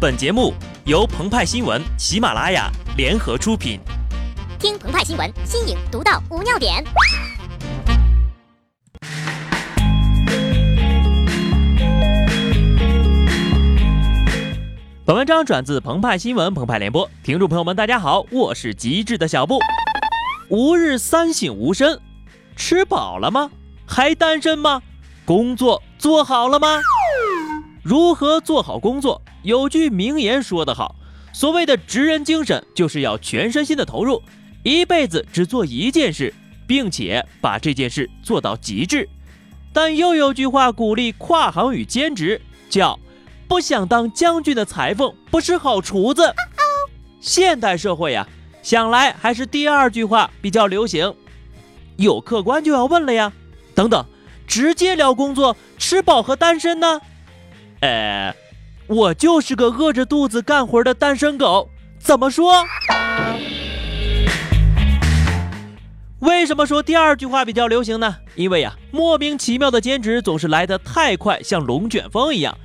[0.00, 0.54] 本节目
[0.86, 3.78] 由澎湃新闻、喜马拉雅联合出品。
[4.58, 6.82] 听澎湃新闻，新颖独到，无尿点。
[15.04, 19.58] 本文章转自澎湃新闻、澎湃联播，听众朋友们，大家好，我是极致的小布。
[20.48, 22.00] 吾日三省吾身：
[22.56, 23.50] 吃饱了吗？
[23.84, 24.80] 还单身吗？
[25.26, 26.80] 工作做好了吗？
[27.82, 29.20] 如何做好工作？
[29.42, 30.96] 有句名言说得好，
[31.32, 34.22] 所谓的职人精神，就是要全身心的投入，
[34.62, 36.32] 一辈子只做一件事，
[36.66, 39.08] 并且把这件事做到极致。
[39.72, 42.98] 但又有句话鼓励跨行与兼职，叫
[43.46, 46.34] “不想当将军的裁缝不是好厨子”。
[47.20, 48.26] 现代社会呀，
[48.62, 51.14] 想来还是第二句话比较流行。
[51.96, 53.32] 有客官就要问了呀，
[53.74, 54.04] 等等，
[54.46, 57.00] 直接聊工作，吃饱和单身呢？
[57.80, 58.34] 呃，
[58.90, 62.52] 我就是个饿着肚子干活的单身狗，怎么说？
[66.18, 68.16] 为什么说第二句话比较流行呢？
[68.34, 72.58] 因为呀，莫名其妙的兼职总是来得太快，像龙卷风一样。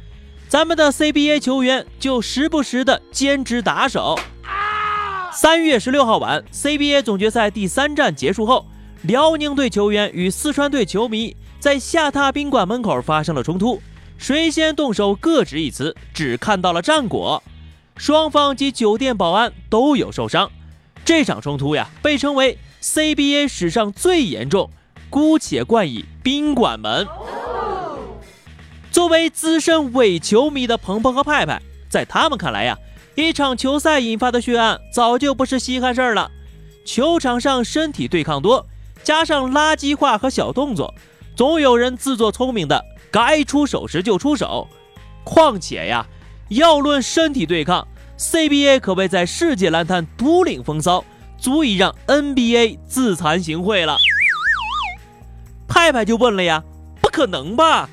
[0.50, 4.18] 咱们的 CBA 球员就时不时的兼职打手。
[5.32, 8.66] 三月十六号晚，CBA 总决赛第三战结束后，
[9.04, 13.80] 辽宁队球员与四川队球迷在下榻宾馆门口发生了冲突。
[14.18, 17.44] 谁先动手各执一词，只看到了战果。
[17.98, 20.52] 双方及酒店保安都有受伤。
[21.06, 24.70] 这场冲突呀，被称为 CBA 史上最严重，
[25.10, 27.08] 姑且冠以“宾馆门”。
[28.92, 32.78] 作为资深伪球迷的鹏鹏和派派，在他们看来呀，
[33.16, 36.32] 一场球赛引发的血案早就不是稀罕事儿了。
[36.86, 38.66] 球场上身体对抗多，
[39.04, 40.94] 加上垃圾话和小动作，
[41.36, 42.84] 总有人自作聪明的。
[43.12, 44.68] 该出手时就出手，
[45.24, 46.06] 况且呀，
[46.50, 51.06] 要论身体对抗，CBA 可谓在世界篮坛独领风骚，
[51.38, 53.98] 足以让 NBA 自惭形秽了。
[55.66, 56.62] 派派就问了呀，
[57.00, 57.90] 不可能吧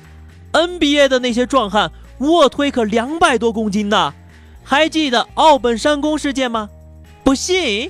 [0.51, 1.89] ？NBA 的那些壮汉
[2.19, 4.13] 卧推可两百多公斤呢，
[4.61, 6.69] 还记得奥本山宫事件吗？
[7.23, 7.89] 不信，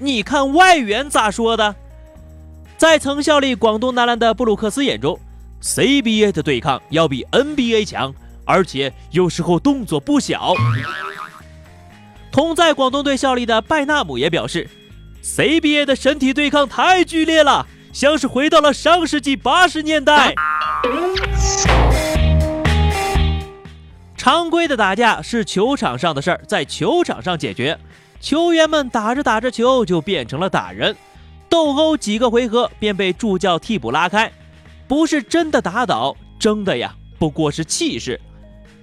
[0.00, 1.74] 你看外援咋说的？
[2.76, 5.18] 在曾效力广东男篮的布鲁克斯眼中。
[5.62, 8.12] CBA 的对抗要比 NBA 强，
[8.44, 10.52] 而且有时候动作不小。
[12.30, 14.68] 同在广东队效力的拜纳姆也表示
[15.22, 20.34] ，CBA 的身体对抗太剧烈了，像是回到了上世纪八十年代。
[24.18, 27.78] 常规的打架是球场上的事儿，在球场上解决。
[28.20, 30.94] 球员们打着打着球就变成了打人，
[31.54, 34.28] 斗殴几个回合便被助教替补拉开。
[34.88, 38.20] 不是真的打倒，争的呀，不过是气势。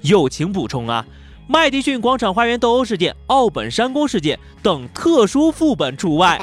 [0.03, 1.05] 友情补充啊，
[1.49, 6.39] 麦迪逊广场花园斗殴事件、奥本山宫事件等特殊副本除外。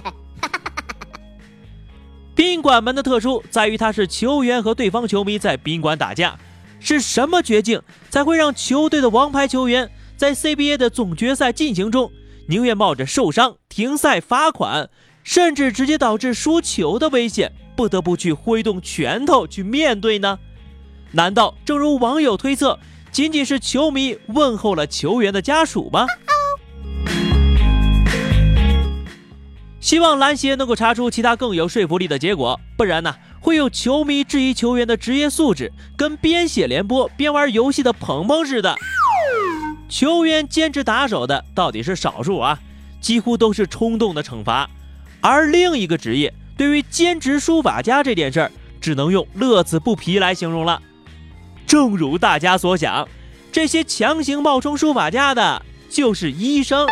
[2.34, 6.38] 宾馆门的特殊在于，它是球员和对方球迷在宾馆打架。
[6.78, 7.80] 是什么绝境
[8.10, 12.12] 才会让球队的王牌球员在 CBA 的总决赛进行中，
[12.48, 14.90] 宁愿冒着受伤、停赛、罚款，
[15.28, 17.52] 甚至直接导致输球的危险？
[17.76, 20.38] 不得不去挥动拳头去面对呢？
[21.12, 22.78] 难道正如网友推测，
[23.12, 26.06] 仅仅是球迷问候了球员的家属吗？
[29.78, 38.74] 希望篮协能够查出其他更有说服力的结果，不然呢，会有球迷质疑球员的职业素质，跟边写联播边玩游戏的鹏鹏似的。
[39.90, 42.58] 球员兼职打手的到底是少数啊，
[42.98, 44.68] 几乎都是冲动的惩罚，
[45.20, 46.32] 而另一个职业。
[46.56, 50.82] 对于兼职书法家这件事儿，只能用乐此不疲来形容了。
[51.66, 53.08] 正如大家所想，
[53.52, 56.86] 这些强行冒充书法家的，就是医生。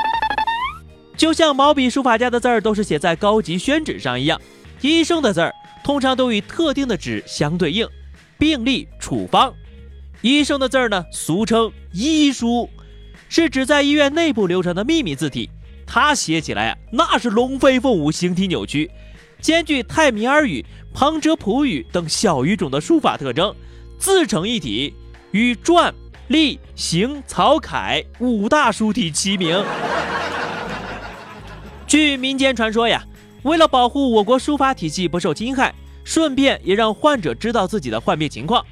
[1.16, 4.40] 就像毛笔书法家的字儿都是写在高级宣纸上一样，
[4.82, 7.88] 医生的字儿通常都与特定的纸相对应，
[8.38, 9.52] 病历、处方。
[10.20, 12.70] 医生的字儿呢，俗称医书，
[13.28, 15.50] 是指在医院内部流传的秘密字体。
[15.86, 18.90] 他写起来啊，那是龙飞凤舞，形体扭曲。
[19.40, 23.54] 兼具泰米尔语、旁遮普语等小语种的书法特征，
[23.98, 24.94] 自成一体，
[25.30, 25.92] 与篆、
[26.28, 29.62] 隶、行、草、楷五大书体齐名。
[31.86, 33.04] 据民间传说呀，
[33.42, 35.72] 为了保护我国书法体系不受侵害，
[36.02, 38.64] 顺便也让患者知道自己的患病情况，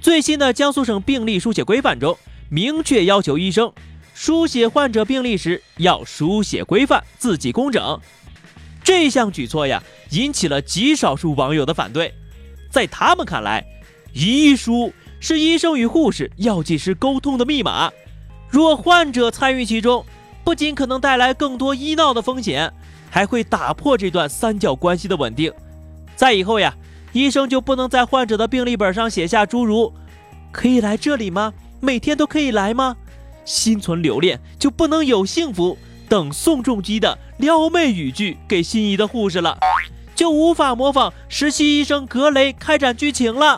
[0.00, 2.16] 最新的江苏省病历书写规范中
[2.48, 3.70] 明确要求医生
[4.16, 8.00] 书写患者病历时要书写规范，字迹工整。
[8.82, 12.14] 这项举措呀，引起了极少数网友的反对。
[12.70, 13.62] 在他们看来，
[14.14, 14.90] 医书
[15.20, 17.92] 是医生与护士、药剂师沟通的密码，
[18.48, 20.02] 若患者参与其中，
[20.42, 22.72] 不仅可能带来更多医闹的风险，
[23.10, 25.52] 还会打破这段三角关系的稳定。
[26.16, 26.74] 在以后呀，
[27.12, 29.92] 医生就不能在患者的病历本上写下诸如
[30.50, 31.52] “可以来这里吗？
[31.80, 32.96] 每天都可以来吗？
[33.46, 35.78] 心存留恋就不能有幸福”
[36.08, 39.58] 等宋仲基的撩妹语句给心仪的护士了，
[40.14, 43.56] 就无法模仿实习医生格雷开展剧情了。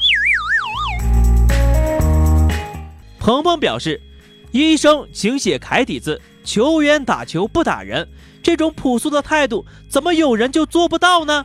[3.19, 4.01] 鹏鹏表示，
[4.51, 8.09] 医生请写楷体字，球员打球不打人，
[8.43, 11.45] 这种朴素的态度，怎么有人就做不到呢？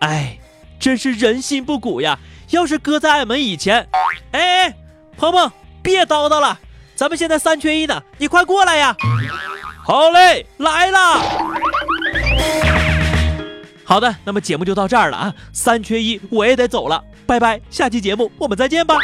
[0.00, 0.38] 哎，
[0.80, 2.18] 真是人心不古呀！
[2.50, 3.88] 要是搁在俺们以前，
[4.32, 4.76] 哎哎，
[5.16, 6.58] 鹏鹏别叨叨了，
[7.02, 8.94] 咱们现在三缺一呢，你快过来呀！
[9.84, 11.20] 好嘞，来啦！
[13.82, 18.98] 好的，那么节目就到这儿了啊，三缺一，我也得走了，拜拜，下期节目我们再见吧。